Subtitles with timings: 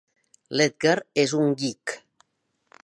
[0.59, 0.95] L'Edgar
[1.25, 1.97] és un geek.